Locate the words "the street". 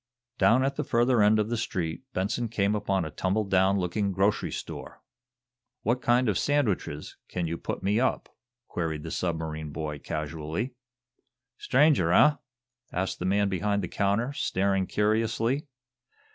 1.49-2.01